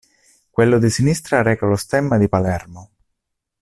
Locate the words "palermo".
2.27-2.89